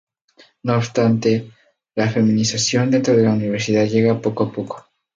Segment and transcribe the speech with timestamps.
[0.63, 1.51] No obstante,
[1.93, 4.89] la feminización dentro de la universidad llega poco a poco.